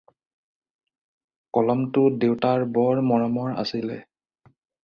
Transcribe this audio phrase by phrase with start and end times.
[1.59, 4.03] কলমটো দেউতাৰ বৰ মৰমৰ আছিলে।